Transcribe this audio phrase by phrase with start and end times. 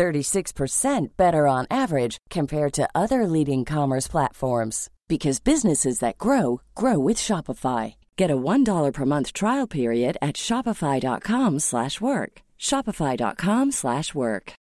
[0.00, 6.98] 36% better on average compared to other leading commerce platforms because businesses that grow grow
[6.98, 7.96] with Shopify.
[8.16, 12.40] Get a $1 per month trial period at shopify.com/work.
[12.58, 14.52] shopify.com/work.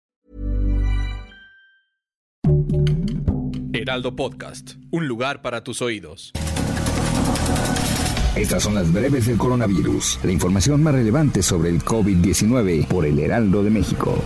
[3.71, 6.33] Heraldo Podcast, un lugar para tus oídos.
[8.35, 13.19] Estas son las breves del coronavirus, la información más relevante sobre el COVID-19 por el
[13.19, 14.21] Heraldo de México.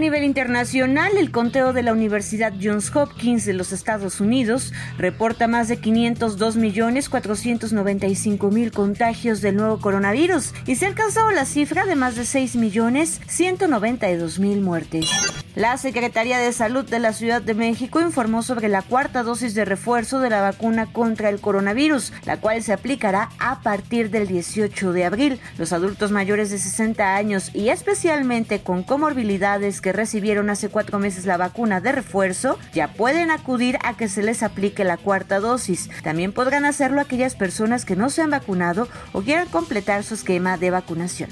[0.00, 5.46] A nivel internacional, el conteo de la Universidad Johns Hopkins de los Estados Unidos reporta
[5.46, 11.44] más de 502 millones 495 mil contagios del nuevo coronavirus y se ha alcanzado la
[11.44, 15.06] cifra de más de 6 millones 192 mil muertes.
[15.56, 19.64] La Secretaría de Salud de la Ciudad de México informó sobre la cuarta dosis de
[19.64, 24.92] refuerzo de la vacuna contra el coronavirus, la cual se aplicará a partir del 18
[24.92, 25.40] de abril.
[25.58, 31.26] Los adultos mayores de 60 años y especialmente con comorbilidades que recibieron hace cuatro meses
[31.26, 35.90] la vacuna de refuerzo ya pueden acudir a que se les aplique la cuarta dosis.
[36.04, 40.58] También podrán hacerlo aquellas personas que no se han vacunado o quieran completar su esquema
[40.58, 41.30] de vacunación.